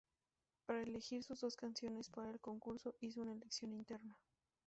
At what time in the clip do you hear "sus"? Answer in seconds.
1.23-1.41